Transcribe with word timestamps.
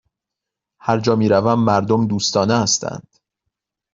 هرجا 0.81 1.15
می 1.15 1.29
روم، 1.29 1.59
مردم 1.59 2.07
دوستانه 2.07 2.53
هستند. 2.59 3.15